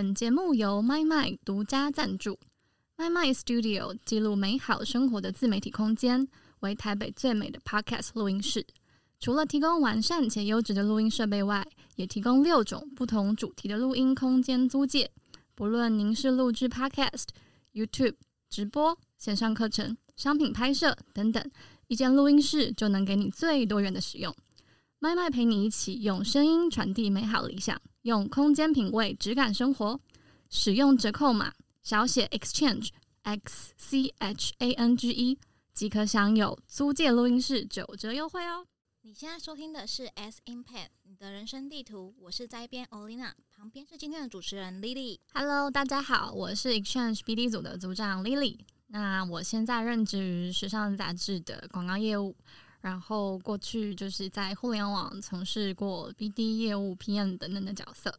[0.00, 2.38] 本节目由麦麦独家赞助。
[2.96, 6.26] 麦麦 Studio 记录美好生活的自媒体空间，
[6.60, 8.66] 为台北最美的 Podcast 录音室。
[9.18, 15.10] 除了提供完善且优质的录音设备外，也提供六种不同主题的录音空间租借。
[15.54, 17.26] 不论您是录制 Podcast、
[17.74, 18.14] YouTube
[18.48, 21.44] 直播、线上课程、商品拍摄等等，
[21.88, 24.34] 一间录音室就能给你最多元的使用。
[25.02, 27.80] 麦麦陪你一起用声音传递美好理想。
[28.02, 29.98] 用空间品味质感生活，
[30.50, 32.90] 使用折扣码小写 exchange
[33.22, 35.38] x c h a n g e
[35.72, 38.66] 即可享有租借录音室九折优惠哦。
[39.00, 45.18] 你现在收听的是 S Impact 你的人生地图，我是在编 Olina，旁边是今天的主持人 Lily。
[45.32, 48.58] Hello，大家好，我是 exchange BD 组的组长 Lily。
[48.88, 52.36] 那我现在任职于时尚杂志的广告业务。
[52.80, 58.12] 然后过去就是在互联网从事过 BD 业务、PM 等等的角色。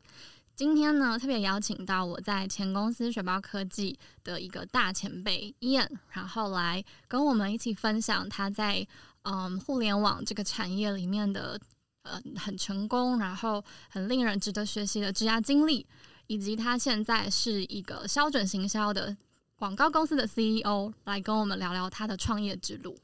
[0.54, 8.86] 今天呢，特别邀请到我在前公司雪豹科技的一个大前辈 Ian，然后来跟我们一起分享他在
[9.24, 11.60] 嗯互联网这个产业里面的
[12.04, 15.88] 呃很成功，然后很令人值得学习的职涯经历，
[16.28, 19.16] 以及他现在是一个标准行销的
[19.56, 22.96] 广告公司的 CEO，来跟我们聊聊他的创业之路。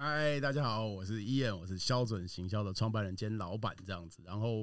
[0.00, 4.22] 嗨，大家好，我是伊恩，我是标准行销的创办人兼老板，这样子。
[4.24, 4.58] 然后，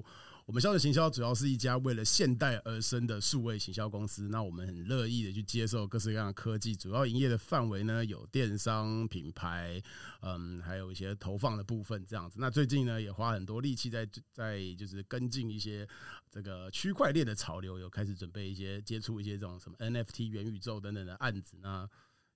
[0.46, 4.30] 我们标准行销主要是一家为了现代而生的数位行销公司。
[4.30, 9.78] 那我们很乐意的去接受各式各样的科技，主要营业的范围呢有电商、品牌，
[10.22, 12.38] 嗯，还有一些投放的部分，这样子。
[12.40, 15.86] 那最近呢，也花很多力气在在就是跟进一些
[16.32, 21.58] 这个区块链的潮流，有开始准备一些接触一些这种什么 NFT、元宇宙等等的案子。
[21.62, 21.86] 那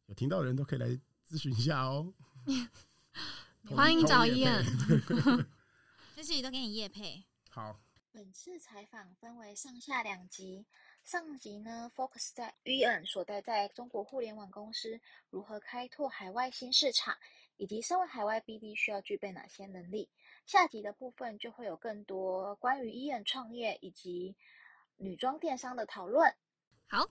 [0.08, 0.90] 有听到的人都可以来
[1.26, 2.14] 咨询一下哦。
[3.76, 4.66] 欢迎找伊恩，
[6.16, 7.24] 这集都给你叶配。
[7.50, 7.80] 好，
[8.12, 10.66] 本次采访分为上下两集。
[11.04, 15.00] 上集呢，focus 在伊恩所待在中国互联网公司
[15.30, 17.18] 如何开拓海外新市场，
[17.58, 20.10] 以及身为海外 BD 需要具备哪些能力。
[20.46, 24.36] 下集的部分就会有更多关于伊恩创业以及
[24.98, 26.36] 女装电商的讨论。
[26.88, 27.10] 好。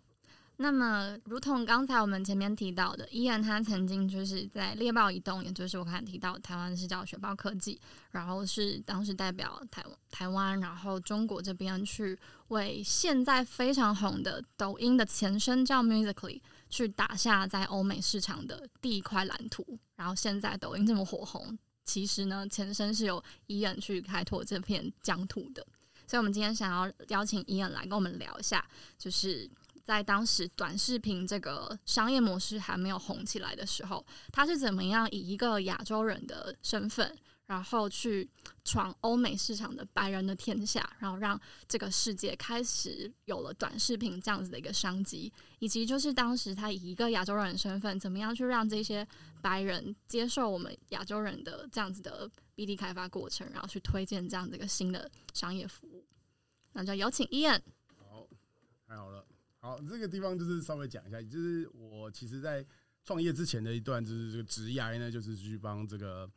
[0.60, 7.80] 那么，如同刚才我们前面提到的，伊恩他曾经就是在猎豹移动，也就是我刚才提到台湾是叫雪豹科技，
[8.10, 19.64] 然后是当时代表台台湾，然后中国这边去为现在非常红的抖音的前身叫 Musically 去打下在欧美市场的第一块蓝图。
[19.94, 25.64] 然后现在抖音这么火红，其实呢前身是由伊恩去开拓这片疆土的。
[26.04, 29.48] 所以，我们今天想要邀请伊恩来跟我们聊一下，就是。
[29.88, 37.16] 在当时短视频这个商业模式还没有红起来的时候，他是怎么样以一个亚洲人的身份，
[37.46, 38.28] 然后去
[38.66, 49.08] 闯欧美市场的白人的天下，然后让这个世界开始有了短视频这样子的一个商机，以及就是当时他以一个亚洲人的身份，怎么样去让这些
[49.40, 56.04] 白人接受我们亚洲人的这样子的 BD 开发过程，然后去推荐这样子一个新的商业服务。
[56.72, 57.62] 那就有请伊恩。
[57.96, 58.26] 好，
[58.86, 59.24] 太好了。
[59.60, 62.64] 好，这个地方就是稍微讲一下，就是我其实，在
[63.04, 66.30] 创业之前的一段，就是这个职涯呢，就是去帮这个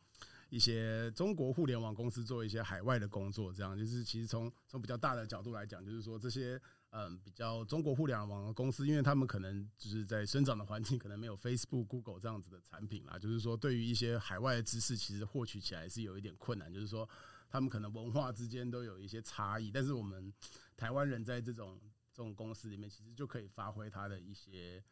[0.50, 3.78] 一些中国互联网公司做一些海外的工作，这样。
[3.78, 6.60] 就是其实从从比较大的角度来讲，就是说这些
[6.90, 17.08] 嗯比较中国互联网的公司，因为他们可能就是在生长的环境可能没有 Facebook、Google 这样子的产品啦，就是说对于一些海外的知识，其实获取起来是有一点困难，就是说
[17.50, 20.34] 他们可能文化之间都有一些差异，但是我们
[20.76, 21.80] 台湾人在这种
[22.14, 24.84] 这种公司里面，其实就可以发挥它的一些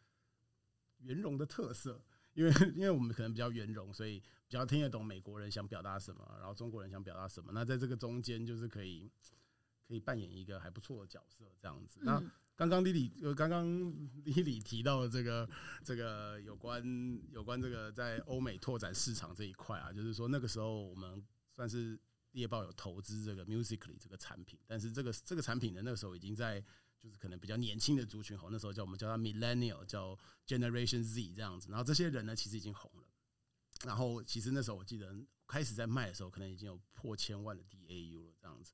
[0.99, 2.01] 圆融的特色，
[2.33, 7.51] 因为 因为我们可能比较圆融，所以比较听得懂美国人想表达什么，然后中国人想表达什么。
[7.53, 9.11] 那在这个中间，就是可以
[9.85, 11.99] 可以扮演一个还不错的角色，这样子。
[12.03, 12.23] 那
[12.55, 13.65] 刚刚丽丽呃，刚刚
[14.23, 15.49] 丽丽提到的这个
[15.83, 16.83] 这个有关
[17.31, 21.99] 有关这个在欧美拓展市场这一块啊，就是说那个时候我们算是
[22.31, 26.63] 猎豹有投资这个 Musically 这个产品，但是这个这个产品呢，那个时候已经在。
[27.01, 31.69] 就是可能比较年轻的族群红，那时候叫我们叫他 Millennial，叫 Generation Z 这样子。
[31.69, 33.03] 然后这些人呢，其实已经红了。
[33.85, 35.15] 然后其实那时候我记得
[35.47, 38.73] 开始在卖的时候，可能已经有破千万的 DAU 了这样子。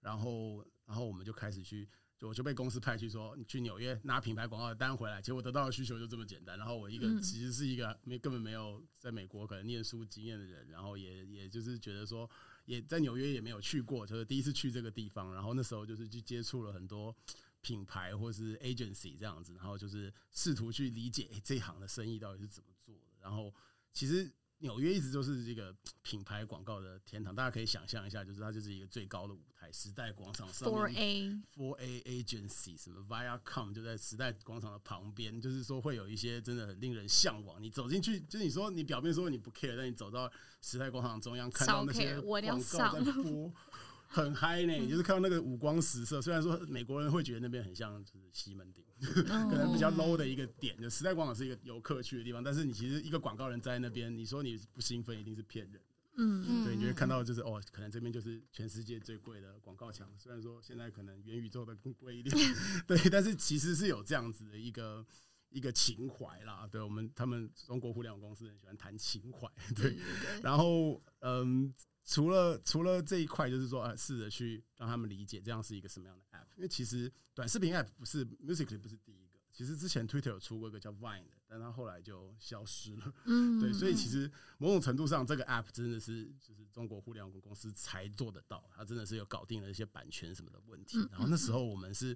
[0.00, 1.88] 然后，然后我们就开始去，
[2.18, 5.22] 就我就被公司派去说，你去纽约拿品牌广告单回来。
[5.22, 6.58] 结果得到的需求就这么简单。
[6.58, 12.28] 然后我一个其实是一个没根本没有在美国可能念书经验的人，然后也也就是觉得说，
[12.66, 15.32] 也在纽约也没有去过，就是第一次去这个地方。
[15.32, 17.16] 然后那时候就是去接触了很多。
[17.62, 23.16] 品牌或是 agency 这样子，然后就是试图去理解这一行的生意到底是怎么做的。
[23.20, 23.54] 然后
[23.92, 37.60] 其实纽约一直都是这个品牌广告的天堂，大家可以想象一下，就是它就是一个最高的舞台，时代广场上 Four 面 A Four A Agency 什么 Viacom 就在时代广场的旁边，就是说会有一些真的很令人向往。
[37.60, 40.30] 你走进去，就是你说你表面说你不 care，但你走到
[40.60, 43.52] 时代广场中央，看到那些广告在播，
[44.12, 44.72] 很嗨呢。
[44.74, 48.84] 你就是看到那个五光十色，虽然说美国人会觉得那边很像就是西门町，
[49.48, 50.80] 可能比较 low 的一个点。
[50.80, 55.80] 就时代广场是一个游客去的地方，但是你其实一个广告人在那边，你说你不兴奋，一定是骗人。
[56.18, 60.06] 嗯对，你会看到就是哦，可能这边就是全世界最贵的广告墙。
[60.18, 62.36] 虽然说现在可能元宇宙的更贵一点，
[62.86, 65.02] 对，但是其实是有这样子的一个
[65.48, 66.68] 一个情怀啦。
[66.70, 69.96] 对我们，他们中国互联网公司很喜欢谈情怀， 对。
[70.42, 71.72] 然后，嗯，
[72.12, 76.44] 除了除了这一块，就是说，啊，试着去让他们理解这样是一个什么样的 app。
[76.56, 83.14] 因为其实短视频 app 不是 Musically 不是第一个，其实之前 Twitter 有出过一个叫 Vine 的，但它后来就消失了。
[83.24, 90.98] 嗯，对，所以其实某种程度上，这个 app 真的是就是中国互联网公司才做得到，它真的是有搞定了一些版权什么的问题。
[91.10, 92.14] 然后那时候我们是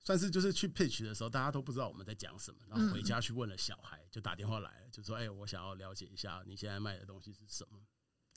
[0.00, 7.78] 算是就是去 pitch 的时候，大家都不知道我们在讲什么，然后回家去问了小孩，就打电话来了，就说：“哎，我想要了解一下你现在卖的东西是什么。”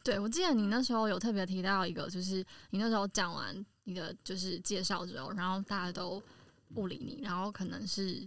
[0.05, 6.21] 对，我记得你那时候有特别提到一个，就是你那时候讲完你的就是介绍之后，然后大家都
[6.75, 8.21] 不理你，然后可能是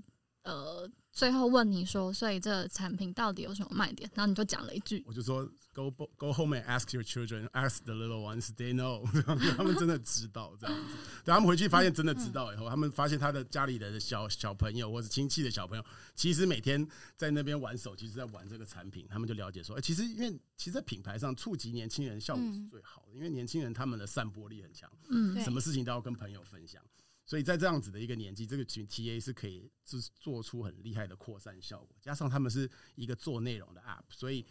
[0.48, 4.08] 呃最后问你说，所以这个产品到底有什么卖点？
[4.14, 9.04] 然后你就讲了一句，我就说 “Go go home and ask your children, ask the little ones, they know。
[9.56, 10.94] ”他们真的知道这样子。
[11.26, 15.84] 等他们回去发现真的知道以后，他们发现他的家里的小小朋友或者亲戚的小朋友，
[16.14, 16.86] 其实每天
[17.16, 19.04] 在那边玩手机，是在玩这个产品。
[19.10, 26.80] 他们就了解说，哎、其实因为其实，在品牌上触及年轻人效果是最好的，因为年轻人他们的散播力很强，嗯什么事情都要跟朋友分享。
[27.28, 34.46] 所以在这样子的一个年纪，这个群 TA 是可以是做出很厉害的扩散效果，加上他们是一个做内容的 App，所以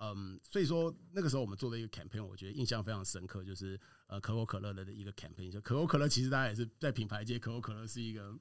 [0.00, 8.34] 嗯，所以说那个时候我们做的一个 campaign，我觉得印象非常深刻，就是呃可口可乐的一个 campaign，就可口可乐其实大家也是在品牌界，可口可乐是一个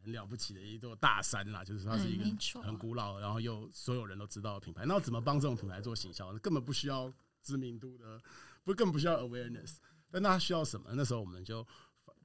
[0.00, 4.84] 很了不起的一座大山啦，就是它是一个很古老，然后又所有人都知道的品牌。
[4.86, 6.38] 那怎么帮这种品牌做行销呢？
[6.38, 7.12] 根本不需要
[7.42, 8.22] 知名度的，
[8.62, 9.78] 不更不需要 awareness，
[10.08, 10.90] 但那它需要什么？
[10.94, 11.66] 那时候我们就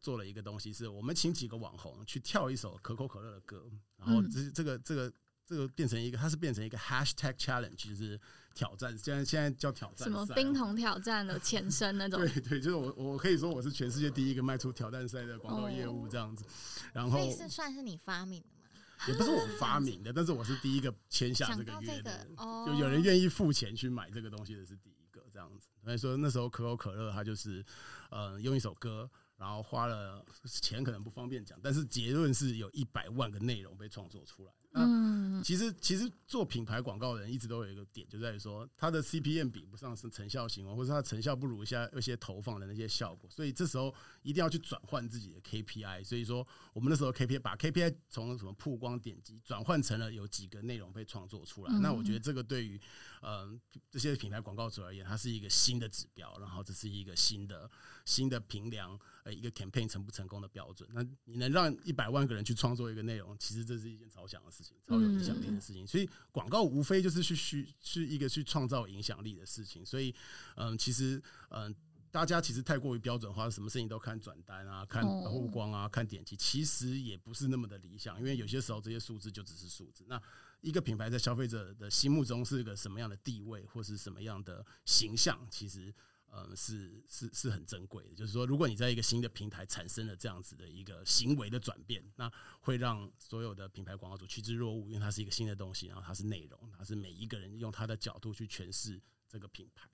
[0.04, 3.64] 做了一个东西，是我们请几个网红去跳一首可口可乐的歌，
[3.96, 5.12] 然后这这个这个
[5.46, 8.20] 这个变成一个，它是变成一个 hashtag challenge，就是
[8.54, 16.44] 挑战，现在现在叫挑战什么冰桶挑战的前身那种， 对对，就是我我可以说我是全世界第一个迈出挑战赛的广告业务这样子，
[16.92, 19.08] 然后所以是算是你发明的吗？
[19.08, 25.70] 也不是我发明的，但是我是第一个签下想这个这个的，哦，就有人愿意付钱去买这个东西的是第一个这样子。
[25.82, 27.66] 所以说那时候可口可乐它就是
[28.10, 29.10] 呃用一首歌。
[29.36, 34.52] 然后花了钱可能不方便讲，但是结论是有一百万个内容被创作出来。
[34.76, 43.94] 那嗯，其实其实做品牌广告的人一直都有一个点，就在于说他的 CPM 比不上是成效型哦，或者他的成效不如一下一些投放的那些效果，所以这时候
[44.24, 46.04] 一定要去转换自己的 KPI。
[46.04, 51.72] 所以说我们那时候 KPI 把 KPI 从什么曝光点击转换成了有几个内容被创作出来。
[51.74, 52.80] 嗯那我觉得这个对于
[53.22, 53.60] 嗯
[53.92, 57.70] 这些品牌广告主而言，它是一个新的指标，然后这是一个新的
[58.06, 60.90] 新的评量呃一个 campaign 成不成功的标准。
[60.94, 65.86] 那你能让一百万个人去创作一个内容，其实这是一件超强的事情，超有影响力的事情。
[65.86, 69.86] 所以广告无非就是去需是一个去创造影响力的事情。
[69.86, 70.14] 所以
[70.56, 71.76] 嗯，其实嗯。
[72.14, 80.06] 大家其实太过于标准化，什么事情都看转单啊，看哦曝光啊，看点击，其实也不是那么的理想，因为有些时候这些数字就只是数字。
[80.08, 80.22] 那
[80.62, 85.92] 一个品牌在消费者的心目中是一个什么样的地位，或是什么样的形象，其实
[86.34, 88.16] 呃是是是很珍贵的。
[88.16, 99.00] 就是说，如果你在一个新的平台产生了这样子的一个行为的转变，那会让所有的品牌广告主趋之若鹜，因为它是一个新的东西，然后它是内容，它是每一个人用他的角度去诠释
[99.30, 99.88] 这个品牌。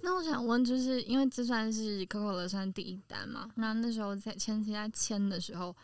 [0.00, 3.50] 那我想问，就是因为这算是可口可乐算第一单嘛？
[3.54, 5.74] 那那时候在前期在签的时候，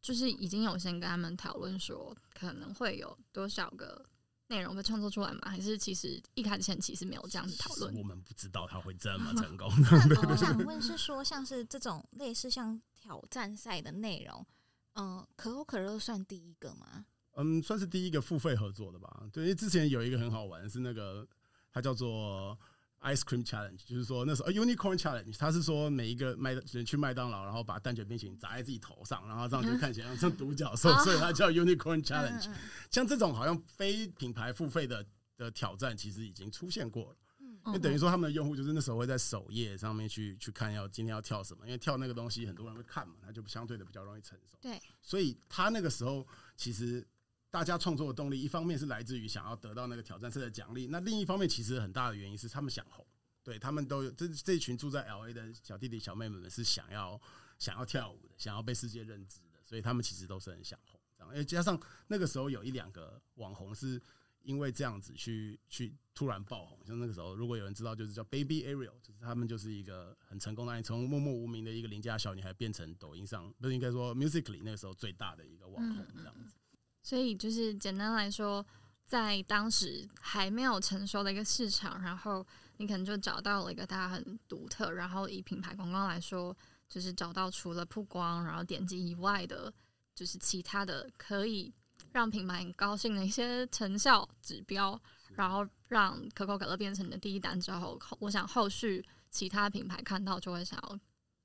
[0.00, 4.04] 就是已经有先跟他们讨论说，可能会有多少个
[4.52, 5.40] 内容被创作出来吗？
[5.46, 7.96] 还是其实一开始前期是没有这样子讨论？
[7.96, 9.72] 我们不知道他会这么 成功。
[10.10, 14.46] 那我想问是说，像是这种类似像挑战赛的内容，
[14.94, 17.06] 嗯、可口可乐算第一个吗？
[17.36, 19.26] 嗯，算是第一个付费合作的吧。
[19.32, 21.26] 对，因为之前有一个很好玩，是那个
[21.72, 22.58] 它叫做
[23.02, 32.48] Ice Cream Challenge，就是说那时候、呃 Unicorn Challenge，他是说每一个麦人去麦当劳，然后把蛋卷冰淇淋砸在自己头上，然后这样就看起来像独角兽，所以它叫 Unicorn Challenge。
[32.48, 32.54] 嗯
[32.90, 35.04] 像这种好像非品牌付费的
[35.36, 37.16] 的挑战，其实已经出现过了。
[37.40, 44.58] 嗯因为等于说他们的用户就是那时候会在首页上面去去看要今天要跳什么，因为跳那个东西很多人会看嘛，他就相对的比较容易成熟。
[44.60, 47.06] 对，所以他那个时候其实
[47.52, 53.06] 大家创作的动力，一方面是来自于想要得到那个挑战赛的奖励，那另一方面其实很大的原因是他们想红，
[53.44, 57.20] 对他们都有这这群住在 L A 的小弟弟小妹妹们是想要
[57.58, 60.98] 想要跳舞的，想要被世界认知的，所以他们其实都是很想红。
[61.14, 64.00] 这样，因为加上那个时候有一两个网红是
[64.44, 76.54] 因为这样子去去突然爆红，像那个时候如果有人知道，就是叫 Baby Ariel，就是他们就是一个很成功的，从默默无名的一个邻家小女孩变成抖音上不是应该说 Musically 那个时候最大的一个网红这样子。
[77.02, 78.64] 所以就是简单来说，
[79.04, 86.56] 在当时还没有成熟的一个市场，然后你可能就找到了一个它很独特，然后以品牌广告来说，
[86.88, 89.72] 就是找到除了曝光然后点击以外的，
[90.14, 91.72] 就是其他的可以
[92.12, 94.98] 让品牌很高兴的一些成效指标，
[95.34, 100.98] 然后让可口可乐变成你的第一单之后，我想后续其他品牌看到就会想要。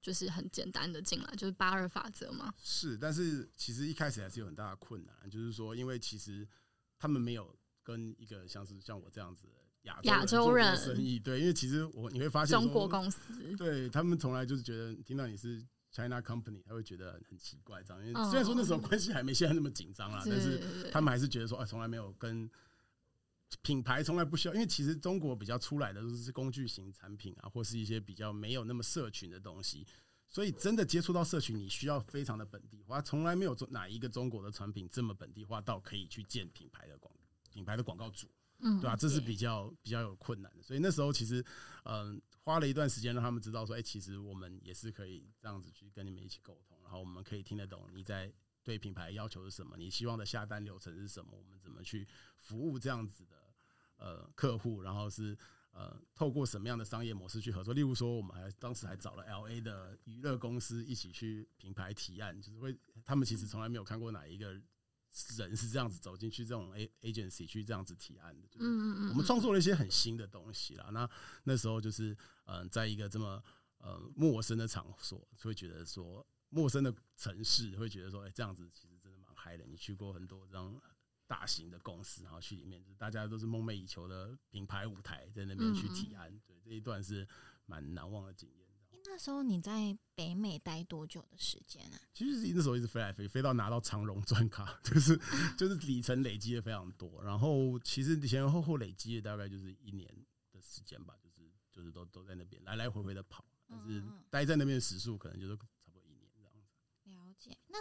[0.08, 2.54] 就是很简单的进来，就是八二法则嘛。
[2.58, 6.48] 是，但是其实一开始还是有很大的困难，就是说，因为其实
[6.98, 13.20] 他们没有跟一个像是像我这样子的亚亚洲人生意，对，因为其实我你会发现中国公司，
[13.58, 15.62] 对他们从来就是觉得听到你是
[15.92, 18.02] China Company，他会觉得很奇怪，这样。
[18.08, 22.50] 因为虽然说那时候关系还没现在那么紧张啦，但是他们还是觉得说，啊，从来没有跟
[23.62, 29.86] 品牌从来不需要，因为其实中国比较出来的都是工具型产品啊，或是一些比较没有那么社群的东西。
[30.30, 33.02] 所以，真的接触到社群，你需要非常的本地化。
[33.02, 37.14] 从来没有做哪一个中国的产品这么本地化到可以去建品牌的广
[37.50, 38.28] 品牌的广告主，
[38.60, 38.96] 嗯，对吧？
[38.96, 40.62] 这是比较比较有困难的。
[40.62, 41.44] 所以那时候其实，
[41.86, 48.30] 嗯，花了一段时间让他们知道说，哎，其实我们也是可以这样子去跟你们一起沟通，然后我们可以听得懂你在
[48.64, 53.37] 对品牌要求是什么，你希望的下单流程是什么，我们怎么去服务这样子的
[53.98, 55.38] 呃客户，然后是。
[55.74, 57.72] 呃，透过什么样的商业模式去合作？
[57.72, 62.76] 例如说，我们还当时还找了 L A 的娱乐公司一起去品牌提案，就是会
[63.06, 64.54] 他们其实从来没有看过哪一个
[65.38, 68.48] 人是这样子走进去这种 A agency 去这样子提案的。
[68.56, 69.10] 嗯嗯嗯。
[69.10, 70.90] 我们创作了一些很新的东西啦。
[70.92, 71.08] 那
[71.44, 73.44] 那时候就是嗯，在一个这么
[73.78, 79.64] 呃陌生的场所，会觉得说陌生的城市，会觉得说，哎，这样子其实真的蛮嗨的。
[79.68, 80.82] 你去过很多这样。
[81.28, 86.32] 大型的公司，然后去里面，就是大家都是梦寐以求的品牌舞台，在那边去提案。
[86.48, 87.28] 对，这一段是
[87.66, 88.66] 蛮难忘的经验。
[89.10, 92.00] 那时候你在北美待多久的时间啊？
[92.14, 95.18] 其实那时候一直飞来飞，飞到拿到长荣钻卡， 就是
[95.58, 97.24] 就是里程累积的非常多。
[97.24, 100.06] 然后其实前前后后累积的大概就是一年
[100.52, 106.68] 的时间吧，就是就是都都在那边来来回回的跑，但是待在那边的时数可能就是差不多一年这样子。
[107.06, 107.80] 了解那。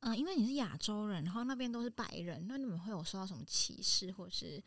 [0.00, 4.62] 嗯，因为你是亚洲人，然后那边都是白人，那你们会有受到什么歧视，或是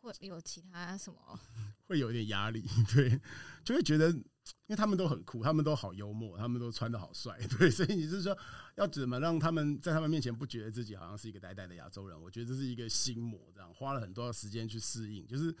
[0.00, 1.40] 会有其他什么？
[1.86, 3.20] 会有一点压力，对，
[3.64, 4.24] 就会觉得，因
[4.68, 8.36] 为他们都很酷，他们都好幽默，他们都穿的好帅， 对，所以你是说
[8.74, 12.20] 要怎么让他们在他们面前不觉得自己好像是一个呆呆的亚洲人？
[12.20, 15.54] 我觉得这是一个心魔，这样花了很多时间去适应，就是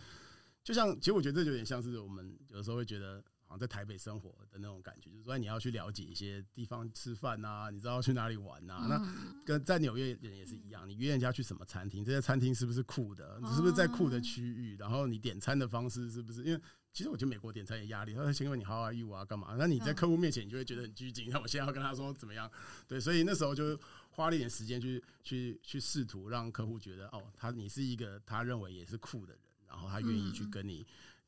[0.64, 3.22] 就像，其实我觉得这有点像是我们有的时候会觉得。
[3.58, 8.86] 在台北生活的那种感觉，就是说你要去了解一些地方吃饭呐，你知道去哪里玩呐？
[8.88, 13.38] 那跟在纽约人也是一样，你约人家去什么餐厅，这些餐厅是不是酷的？
[13.40, 14.76] 你是不是在酷的区域？
[14.76, 16.42] 然后你点餐的方式是不是？
[16.42, 16.60] 因为
[16.92, 19.54] 其实我觉得美国点餐也压力，他会先问你 How are you 啊，干嘛？
[19.56, 21.28] 那你在客户面前，你就会觉得很拘谨。
[21.30, 22.50] 那我现在要跟他说怎么样？
[22.88, 23.78] 对，所以那时候就
[24.10, 30.84] 花了一点时间去去去试图让客户觉得，哦，他你是一个他认为也是酷的人，然后他愿意去跟你。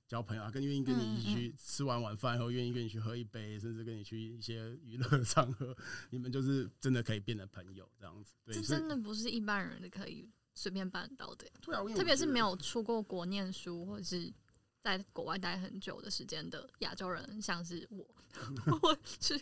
[0.06, 5.76] 交朋友啊，更愿意跟你一起去吃完晚饭后，愿意跟你去喝一杯，甚至跟你去一些娱乐场合，
[6.10, 8.34] 你们就是真的可以变成朋友这样子。
[8.46, 11.46] 这真的不是一般人可以随便办到的。
[11.60, 14.32] 对啊，特别是没有出过国念书或者是。
[14.86, 18.06] 在国外待很久的时间的亚洲人，像是我，
[18.82, 19.36] 我是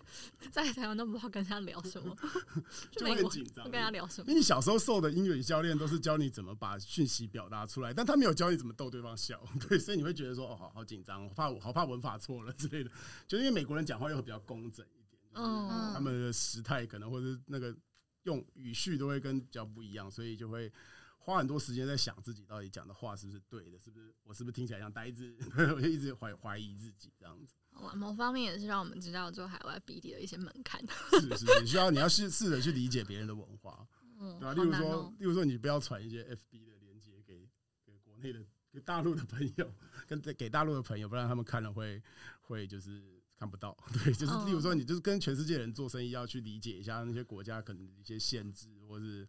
[0.51, 2.17] 在台湾都不知道跟他聊什么，
[2.91, 3.71] 就很紧张。
[3.71, 4.29] 跟他聊什么？
[4.29, 12.91] 因为你小时候受的英语教练都是教你怎么把讯息表达出来，但他没有教你怎么逗对方笑， 对，所以你会觉得说哦，好好紧张，我怕我好怕文法错了之类的。
[13.29, 17.77] 就因为美国人讲话又比较工整一点，嗯，他们的时态可能或者那个
[18.23, 20.73] 用语序都会跟比较不一样，所以就会。
[21.25, 25.35] 花很多时间在想自己到底讲的话是不是对的，是不是我是不是听起来像呆子？
[25.75, 27.55] 我就一直怀怀疑自己这样子。
[27.73, 30.79] 好某方面也是让我们知道做海外 BD 的一些门槛。
[31.13, 33.89] 是是，你需要你要试试着去理解别人的文化，
[34.19, 34.53] 对吧？
[34.53, 37.49] 例如说，例如说，你不要传一些 FB 的链接给
[37.87, 39.75] 给国内的、给大陆的朋友，
[40.07, 42.03] 跟给大陆的朋友，不然他们看了会
[42.43, 43.03] 会就是
[43.35, 43.75] 看不到。
[44.05, 49.27] 对，就是例如说，你就是跟全世界人做生意，要去理解一下那些国家可能一些限制，或是。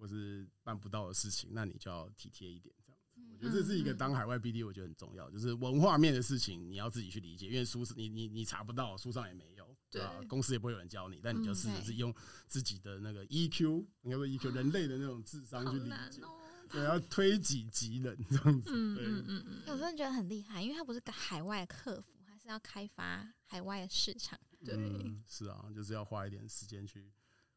[0.00, 3.20] 或是办不到的事情，那你就要体贴一点，这样子。
[3.30, 9.68] 我觉得这是一个当海外 BD，我觉得很重要，就是文化面的事情你要自己去理解，因为书是你你你查不到，书上也没有。
[9.92, 10.20] 对吧？
[10.28, 12.14] 公司也不会有人教你，但你就嗯试着自己用
[12.46, 16.38] 自己的那个 EQ，应该说 EQ 人类的那种智商去理解，难哦。
[16.70, 18.70] 对，要推己及人这样子。
[18.72, 24.38] 嗯嗯嗯嗯，我真的觉得很厉害，因为他不是个海外客服，他是要开发海外的市场。
[24.64, 27.12] 对嗯，是啊，就是要花一点时间去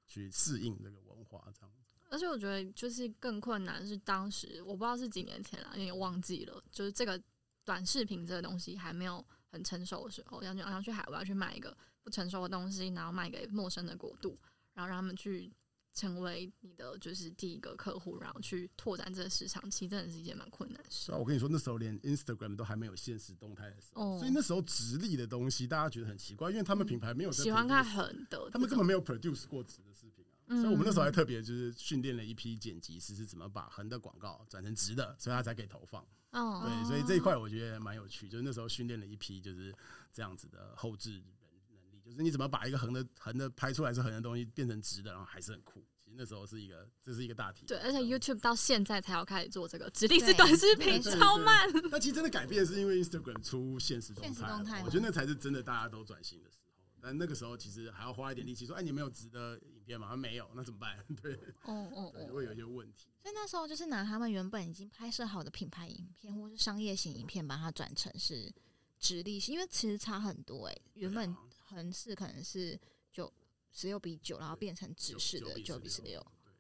[0.07, 1.82] 去适应这个文化，这样子。
[2.13, 7.19] 而且我觉得就是更困难是当时我不知道是几年前了，有点忘记了，就是这个
[7.65, 14.37] 短视频这个东西还没有很成熟的时候，要去要去海外去买一个不成熟的东西，然后卖给陌生的国度，
[14.75, 15.51] 然后让他们去
[15.95, 21.11] 成为你的就是第一个客户，然后去拓展这个市场，其实真的是一件蛮困难的事是。
[21.11, 30.12] 啊，我跟你说，那时候连 Instagram 都还没有现实动态的时候，哦所以那时候直立的东西大家觉得很奇怪，因为他们品牌没有在喜欢看狠的，他们根本没有 produce 过直的视频啊，
[30.47, 36.05] 嗯所以我们那时候还特别就是训练了一批剪辑师是怎么把横的广告转成直的，所以他才可以投放。
[36.31, 39.73] 哦，对，所以这一块我觉得蛮有趣，就是那时候训练了一批就是
[40.11, 41.23] 这样子的后置人
[41.69, 45.85] 能力，就是你怎么把一个横的横的拍出来是横的东西变成直的，然后还是很酷。
[45.99, 51.69] 其实那时候是一个这是一个大题，对，而且 YouTube 到现在才要开始做这个直立式短视频，超慢。
[51.89, 56.63] 那其实真的改变是因为 Instagram 出现实动态我觉得那才是真的大家都转型的时候。
[56.99, 61.03] 但那个时候其实还要花一点力气，说：“哎，你没有直的影片吗？”啊没有，那怎么办？
[61.21, 63.09] 对，哦哦对，哦，会有一些问题。
[63.21, 68.51] 所以那时候就是拿他们原本已经拍摄好的品牌影片或是商业型影片，把它转成是
[68.99, 71.35] 直立型，因为其实差很多哎、原本
[71.65, 72.79] 横式可能是
[73.11, 73.31] 九
[73.71, 76.19] 十六比九，然后变成直式的九比十六。
[76.43, 76.53] 对，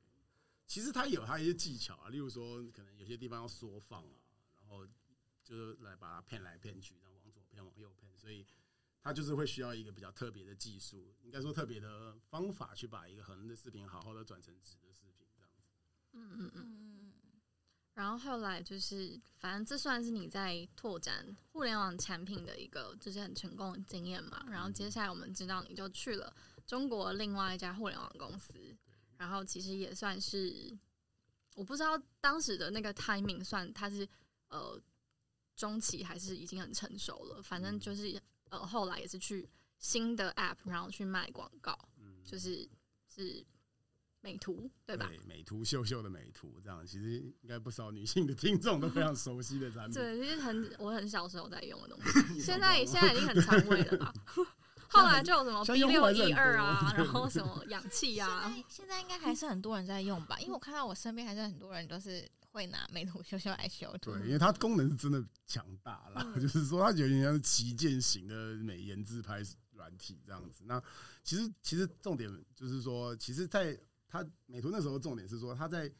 [0.67, 4.19] 其实它有它一些技巧啊，例如说，可能有些地方要缩放啊，
[4.59, 4.85] 然后
[5.43, 8.45] 就是来把它骗来骗去，然后往左骗往右骗，所以
[9.03, 15.61] 它就是会需要一个比较特别的技术，应该说特别的方法去把一个横的视频好好的转成直的视频，这样子。
[16.13, 16.61] 嗯嗯嗯。
[16.63, 17.13] 嗯，
[17.95, 24.43] 然后后来就是，反正这算是你在拓展互联网产品的一个就是很成功的经验嘛。
[24.49, 26.33] 然后接下来我们知道你就去了
[26.65, 28.53] 中国另外一家互联网公司，
[29.17, 30.75] 然后其实也算是
[31.55, 34.07] 我不知道当时的那个 timing 算它是
[34.47, 34.81] 呃
[35.55, 38.19] 中期还是已经很成熟了，反正就是
[38.53, 42.67] 呃后来也是去新的 app，然后去卖广告，嗯，就是
[43.07, 43.45] 是
[44.21, 45.11] 美图对吧？
[45.27, 49.93] 美图秀秀的美图，这样其实应该不少女性的听众都非常熟悉的产品。
[49.93, 51.99] 对，就是很我很小时候在用的东
[52.31, 54.13] 西， 现在现在已经很常规了吧？
[54.89, 64.13] 后来就有什么 B 六一二啊，然后什么氧气啊，在现在应该还是很多人在用吧，因为我看到我身边还是很多人都是会拿美图秀秀来修图。
[64.13, 70.63] 对，因为它功能是真的强大啦，嗯 就是说它有点像是旗舰型的美颜自拍软体这样子。
[70.65, 70.81] 那
[71.23, 75.91] 其实其实重点就是说，其实在它美图那时候重点是说，它在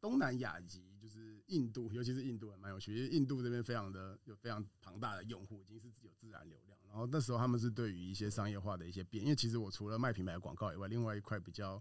[0.00, 6.78] 东南亚以及就是印度，尤其是印度还蛮有趣，因为印度这边非常的有非常庞大的用户，已经是有自然流量。
[6.88, 11.80] 然后那时候他们是对于一些商业化的一些变，因为其实我除了卖品牌广告以外，另外一块比较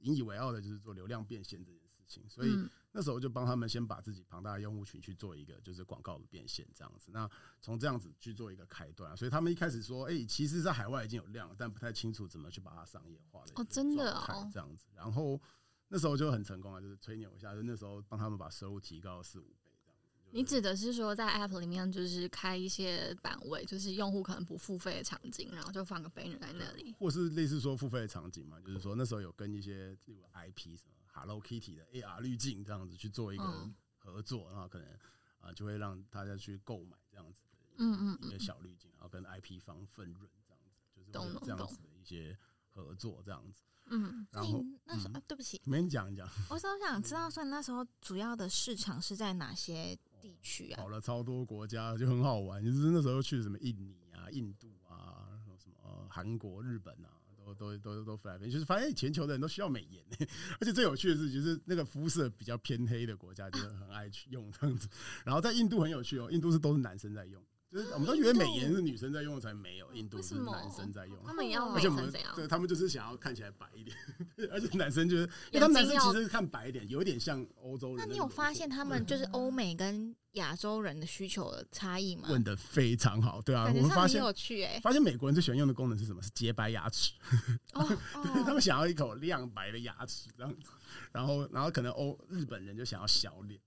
[0.00, 2.50] 引以为傲的就是做流量变现这件事情，所以。
[2.50, 15.40] 嗯那时候就帮他们先把自己庞大的用户群去做一个就是广告的变现这样子，那从这样子去做一个开端，所以他们一开始说，哎、其实在海外已经有量，但不太清楚怎么去把它商业化的哦真的状态哦这样子，然后
[15.88, 20.08] 那时候就很成功啊，就是吹牛一下，就那时候帮他们把收入提高了四五倍这样子。
[20.18, 26.96] 就是你指的是说在 App 里面就是开一些版位，就是用户可能不付费的场景，然后就放个 banner 在那里。
[26.98, 34.88] 或是类似说付费的场景嘛，就是说那时候有跟一些例如 IP 什么 Hello Kitty 的 AR 滤镜这样子去做一个嗯合作，然后可能
[35.40, 41.10] 啊就会让大家去购买这样子的一个嗯嗯嗯一个小滤镜，然后跟 IP 方分润这样子，就是
[41.44, 42.36] 这样子的一些
[42.68, 43.62] 合作这样子。
[43.90, 50.88] 嗯，所然后那时候、嗯啊，对不起，没人讲一讲，我是 想知道，说那时候主要的市场是在哪些地区啊跑？
[50.88, 52.62] 了超多国家，就很好玩。
[52.62, 57.17] 就是那时候去什么印尼啊、印度啊、什么韩国、日本啊，
[57.54, 60.04] 都都都都飞来飞去，就是发现全球的人都需要美颜、
[60.60, 64.88] 而且最有趣的是，就是那个肤色比较偏黑的国家，就是很爱去用这样子。
[65.24, 71.18] 然后在印度很有趣哦，印度是都是男生在用，就是我们都以为美颜是女生在用才没有，印度是男生在用。
[71.24, 72.32] 他们也要美而且我们成怎样？
[72.34, 73.96] 对他们就是想要看起来白一点，
[74.50, 78.06] 而且男生就是，因为他们男生其实看白一点，有点像欧洲人。
[78.06, 82.28] 那你有发现他们就是欧美跟亚洲人的需求的差异吗？
[82.30, 86.22] 问的非常好，对啊，我们发现有趣哎、发现美国人最喜欢用的功能是什么？
[86.22, 87.12] 是洁白牙齿，
[87.74, 87.84] 哦
[88.46, 90.70] 他们想要一口亮白的牙齿这样子。
[91.12, 93.60] 然后，然后可能欧日本人就想要小脸，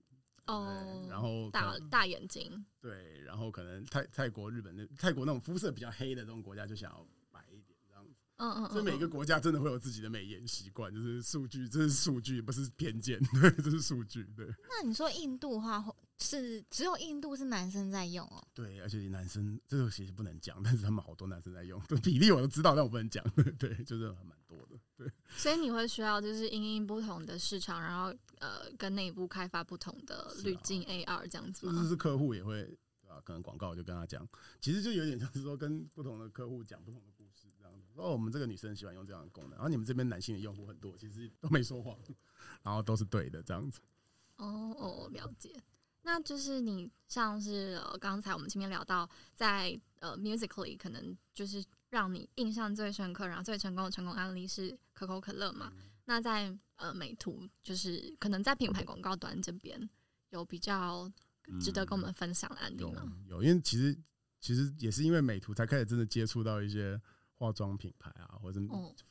[0.46, 8.14] 哦，然后大大眼睛，对，然后可能泰泰国、日本那泰国那种肤色比较黑的这种国家就想要白一点这样子。
[8.36, 14.46] 嗯嗯，所以每个国家真的会有自己的美颜习惯，就是数据，这是数据，不是偏见，对，这是数据，对。
[14.68, 15.84] 那你说印度的话，
[16.18, 18.44] 是只有印度是男生在用哦？
[18.52, 23.24] 对，而且男生这个其实不能讲，但是他们好多男生在用，比例我都知道，但我不能讲，
[23.58, 24.36] 对，就是蛮
[25.02, 25.12] 对。
[25.36, 31.82] 所以你会需要就是因应不同的市场，然后呃，跟内部开发不同的滤镜 AR 这样子吗？
[31.82, 32.62] 就是客户也会
[33.00, 33.20] 对吧？
[33.24, 34.26] 可能广告就跟他讲，
[34.60, 37.88] 其实就有点像是说跟不同的客户讲不同的故事这样子。
[37.96, 41.98] 哦，我们这个女生喜欢用这样的功能，然后你们这边男性的用户很多，其实都没说谎，
[42.62, 43.80] 然后都是对的这样子。
[44.36, 45.54] 哦哦，了解。
[46.04, 55.70] 那就是你像是呃，刚才我们前面聊到，在呃，musically 可能就是让你印象最深刻，然后最成功的成功案例是可口可乐嘛？
[56.06, 59.78] 那在呃美图，就是可能在品牌广告端这边
[60.30, 61.12] 有比较
[61.60, 63.14] 值得跟我们分享的案例吗？
[63.26, 63.94] 有，因为其实
[64.40, 66.98] 其实也是因为美图才开始真的接触到一些
[67.34, 68.58] 化妆品牌啊，或者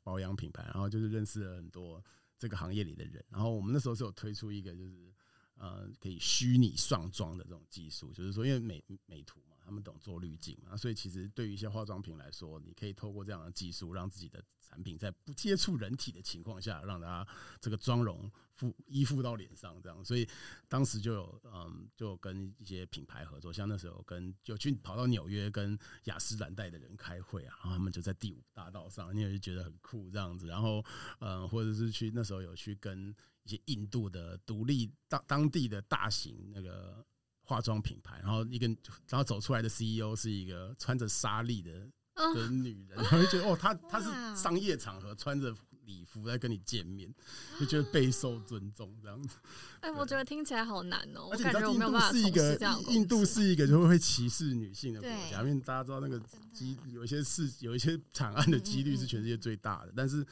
[0.01, 2.03] 保养品牌，然后就是认识了很多
[2.35, 3.23] 这个行业里的人。
[3.29, 5.13] 然后我们那时候是有推出一个就是。
[5.61, 17.27] 呃，可以虚拟上妆的这种技术，就是说，因为美美图嘛，他们懂做滤镜嘛，所以其实对于一些化妆品来说，你可以透过这样的技术，让自己的产品在不接触人体的情况下，让它
[17.59, 20.03] 这个妆容附依附到脸上，这样。
[20.03, 20.27] 所以
[20.67, 30.47] 当时就有嗯，就跟一些品牌合作，像那时候跟就去跑到纽约跟雅诗兰黛的人开会啊，然后他们就在第五大道上，你也就觉得很酷这样子。
[30.47, 30.83] 然后
[31.19, 33.15] 嗯，或者是去那时候有去跟。
[33.43, 37.03] 一些印度的独立当当地的大型那个
[37.43, 38.67] 化妆品牌，然后一个
[39.09, 45.53] 然后走出来的 CEO 是一个穿着纱丽的的女人，然后就觉得哦，她她是商业场合穿着
[45.85, 47.13] 礼服在跟你见面，
[47.59, 49.37] 就觉得备受尊重这样子。
[49.81, 56.17] 哎，我觉得听起来好难哦，而且你知道印度是一个印度是一个就会歧视女性的国家，因为大家知道那个
[56.53, 60.25] 机有一些事有一些惨案的几率是全世界最大的，但是。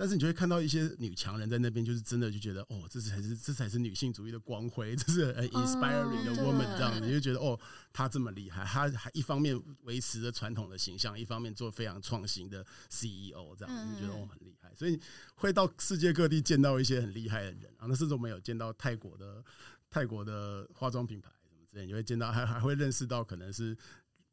[0.00, 7.60] 但是你就会看到一些女强人在那边，就是真的就觉得哦，这才是这才是女性主义的光辉， 这是 inspiring 的 woman 这样子，你就觉得哦，
[7.92, 14.74] 她这么厉害，她还一方面维持着传统的形象，一方面做非常创新的 CEO 这样，就觉得哦很厉害。
[14.74, 14.98] 所以
[15.34, 19.44] 会到世界各地见到一些很厉害的人啊，那甚至我们有见到泰国的
[19.90, 23.76] 泰国的化妆品牌什么之类，你会见到还还会认识到可能是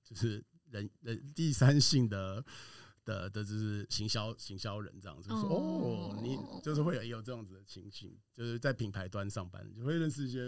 [0.02, 2.42] 就是人人第三性的。
[3.08, 10.40] 的的就是行销行销人这样子说哦，你就是会有有这样子的情形，就是在品牌端上班，就会认识一些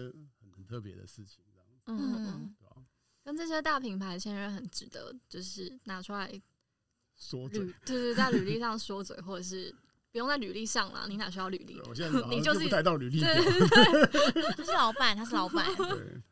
[0.41, 2.75] 很很特别的事情这样子，嗯，对吧？
[3.23, 6.29] 跟这些大品牌签约很值得，就是拿出来
[7.15, 9.73] 说嘴，对对，在履历上说嘴，或者是
[10.11, 11.79] 不用在履历上了，你哪需要履历？
[11.87, 13.29] 我现在你就是不带到履历表，
[14.57, 15.65] 他是老板，他是老板。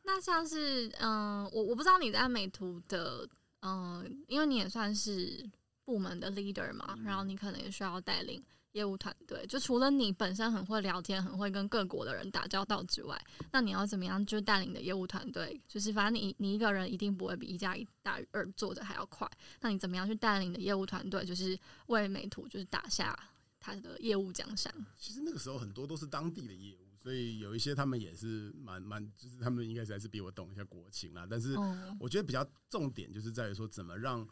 [0.04, 3.26] 那像是嗯，我我不知道你在美图的
[3.62, 5.50] 嗯，因为你也算是。
[5.88, 9.48] 部门的 leader 嘛，然后你可能也需要带领业务团队。
[9.48, 13.18] 就除了你本身很会聊天、很会跟各国的人打交道之外，
[13.54, 15.58] 那你要怎么样就带领的业务团队？
[15.66, 19.26] 就是反正你你一个人一定不会比一加一大于二做的还要快。
[19.62, 21.24] 那你怎么样去带领的业务团队？
[21.24, 23.18] 就是为美图就是打下
[23.58, 24.74] 他的业务江山。
[24.98, 31.26] 其实那个时候很多都是当地的业务，所以有一些他们也是蛮蛮，就是他们应该是还是比我懂一下国情啦。
[31.30, 31.56] 但是
[31.98, 34.28] 我觉得比较重点就是在于说怎么让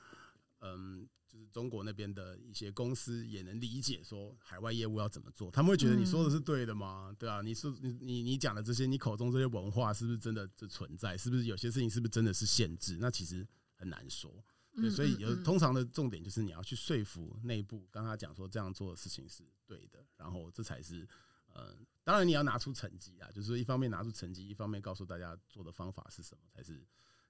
[0.60, 1.08] 嗯。
[1.28, 7.14] 就是中国那边的一些公司也能理解说海外业务要怎么做，他们会觉得你说的是对的吗？
[7.20, 11.18] 对啊，你说你你你讲的这些，你口中这些文化是不是真的这存在？
[11.18, 12.98] 是不是有些事情是不是真的是限制？
[13.02, 14.32] 那其实很难说。
[14.76, 21.06] 对，所以有通常的重点就是你要去说服内部，跟他讲说这样做的事情是对的，然后这才是
[21.48, 26.88] 呃，当然你要拿出成绩啊，就是一方面拿出成绩，一方面告诉大家做的方法是什么，才是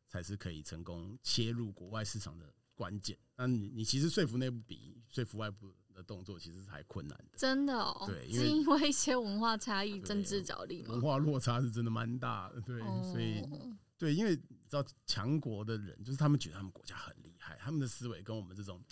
[0.07, 2.53] 才是可以成功切入国外市场的。
[2.75, 8.03] 关键，那你你其实说服内部比说服外部的动作其实是还困难的，真的哦。
[8.05, 12.59] 对，是因为一些文化差异、政治角力文化落差是真的蛮大的。
[12.61, 13.41] 对，所以
[13.97, 18.83] 对，因为你知道强国的人，就是他们觉得他们国家很厉害，他们的思维跟我们这种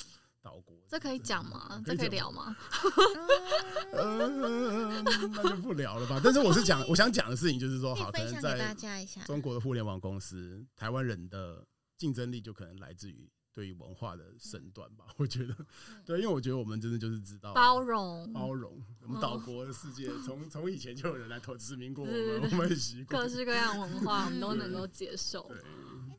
[0.41, 1.83] 岛国，这可以讲吗？
[1.85, 2.55] 这可以聊吗？
[3.91, 6.21] 那就不聊了吧。
[6.23, 8.73] 但是我是讲，我想讲的事情就是说，好，可能在
[9.25, 11.67] 中国的互联网公司，台湾人的
[11.97, 13.29] 竞争力就可能来自于。
[13.53, 15.55] 对于文化的身段吧，我觉得，
[16.03, 25.49] 对，因为我觉得我们真的就是知道包容，包容我们岛国的世界，从从以前就有人来投殖民过我们，我们很习惯各式各样文化，我们都能够接受。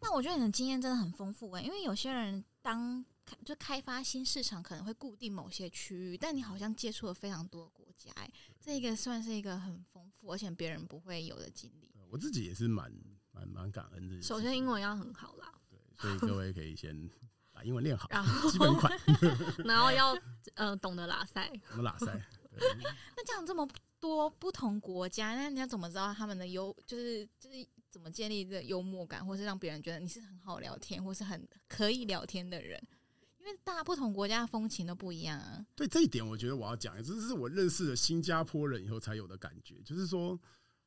[0.01, 3.05] 那我觉得你的经验真的很丰富哎，因为有些人当
[3.45, 11.91] 就开发新市场可能会固定某些区域，但你好像接触了非常多国家，哎，这个算是一个很丰富而且别人不会有的经历。
[12.11, 12.93] 我自己也是蛮
[13.33, 14.23] 蛮蛮感恩的。
[14.23, 15.44] 首先英文要很好啦。
[16.05, 17.11] 所以 各位可以先
[17.51, 18.93] 把英文练好，然后 基本款，
[19.65, 20.17] 然后要
[20.55, 22.07] 呃懂得拉塞，我们拉塞。
[23.17, 23.67] 那这样这么
[23.99, 32.81] 多不同国家，那你要怎么知道他们的幽，就是就是怎么建立这个幽默感，或是让别人觉得你是很好聊天，或是很可以聊天的人？
[33.39, 35.65] 因为大不同国家的风情都不一样啊。
[35.75, 40.39] 对这一点，我觉得我要讲，这是我认识了新加坡人以后才有的感觉，就是说。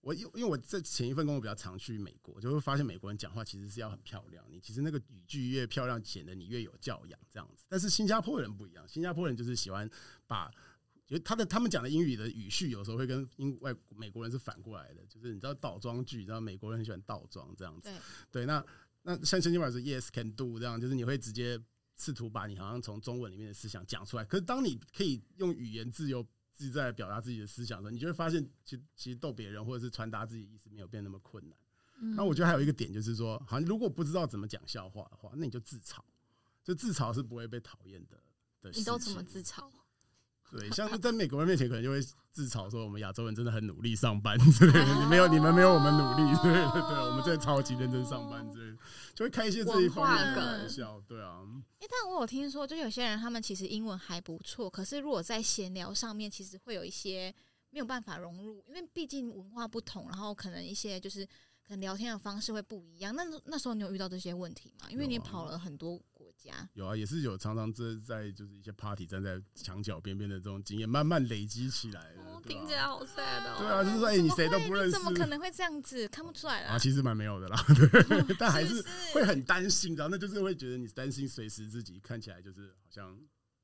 [0.02, 7.66] 我因因为我在前一份工作比较常去美国，就会发现美国人讲话其实是要很漂亮，你其实那个语句越漂亮，显得你越有教养这样子。
[7.68, 9.90] 但是新加坡人不一样，新加坡人就是喜欢
[10.26, 10.50] 把，
[11.06, 17.90] 就他的他们讲的英语的语序有时候会跟英外美国人是反过来的，就是你知道倒装句，知道美国人很喜欢倒装这样子。
[17.90, 18.64] 对，对，那
[19.02, 21.60] 那像新加坡是 yes can do 这样，就是你会直接
[21.98, 24.24] 试图把你好像从中文里面的思想讲出来。
[24.24, 26.26] 可是当你可以用语言自由。
[26.58, 31.56] 自己在表达自己的思想的时候，你就会发现，其实其实逗别人或者是传达自己意思没有变那么困难。
[32.16, 36.00] 那我觉得还有一个点就是说，好像如果不知道怎么讲笑话的话，那你就自嘲，
[36.64, 38.20] 就自嘲是不会被讨厌的。
[38.64, 39.70] 的，你都怎么自嘲？
[40.52, 48.78] 对，像是在美国人面前，可能就会自嘲说我们亚洲人真的很努力上班之类的，你没有你们没有我们努力，对对对，我们真的超级认真上班之类的，
[49.14, 51.42] 就会开一些这一方面的玩笑，对啊。
[51.80, 57.34] 哎，但我有听说，就有些人他们其实英文还不错，可是如果在闲聊上面，其实会有一些
[57.72, 63.14] 没有办法融入，因为毕竟文化不同，然后可能一些就是可能聊天的方式会不一样。
[63.14, 64.88] 那那时候你有遇到这些问题吗？
[64.90, 66.02] 因为你跑了很多。
[66.38, 72.42] 家有啊，也是有常常在在就是一些 party 站在墙角边边的这种经验，慢慢累积起来的。
[72.48, 73.56] 听起来好 sad 哦。
[73.58, 76.08] 对啊，就是说，哎，你谁都不认识，怎么可能会这样子？
[76.08, 76.78] 看不出来啊。
[76.78, 77.58] 其实蛮没有的啦，
[78.40, 78.82] 但还是
[79.14, 83.10] 会很担心，然后那就是会觉得你担心，随时自己看起来就是好像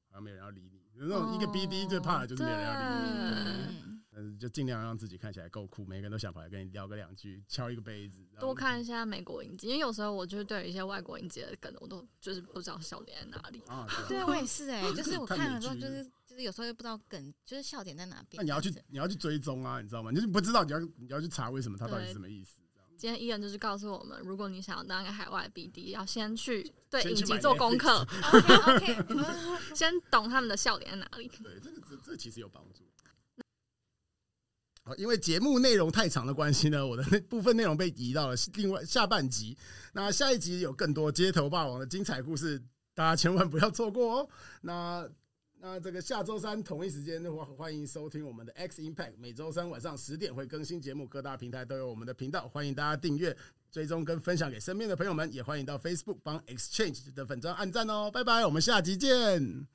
[0.10, 0.82] 好像没人要理你。
[0.96, 4.03] 那种一个 BD 最怕的就是没人要理你。
[4.16, 8.20] 嗯，就尽量让自己看起来够酷，每个人都想跑来跟你聊个两句，敲一个杯子。
[8.40, 13.62] 多看一下美国影集，因为有时候我就是对一些外国影集的梗，我都就是不知道笑点在哪里。
[13.68, 18.38] 啊，对我也是哎，就是我看了之后，就是就是有时候又不知道梗，就是笑点在哪边。
[18.38, 20.12] 那你要去你要去追踪啊，你知道吗？
[20.12, 22.60] 就是不知道你要你要去查为什么他到底是什么意思。
[22.96, 28.00] 今天伊人就是告诉我们，如果你想要当一个海外 BD，要先去对影集做功课。
[28.32, 29.26] OK OK，
[29.76, 31.28] 先懂他们的笑点在哪里。
[31.28, 32.86] 对，这个这这其实有帮助。
[34.86, 39.58] 好，因为节目内容太长的关系呢，我的那部分内容被移到了另外下半集。
[39.94, 42.62] 那下一集有更多街头霸王的精彩故事，
[42.94, 44.30] 大家千万不要错过哦。
[44.62, 45.10] 那
[45.62, 53.34] 那这个下周三同一时间的话，欢迎收听我们的 X Impact，每周三晚上十点会更新节目，各大平台都有我们的频道，欢迎大家订阅、
[53.72, 58.12] 追踪跟分享给身边的朋友们，也欢迎到 Facebook 帮 Exchange 的粉砖按赞哦。
[58.12, 59.66] 拜拜，我们下集见。